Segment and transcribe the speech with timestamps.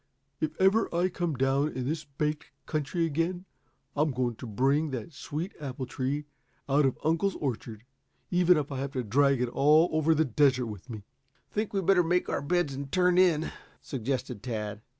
[0.39, 3.45] If ever I come down in this baked country again,
[3.95, 6.25] I'm going to bring that sweet apple tree
[6.67, 7.83] out of uncle's orchard,
[8.31, 11.03] even if I have to drag it all over the desert with me."
[11.51, 14.81] "Think we'd better make our beds and turn in?" suggested Tad.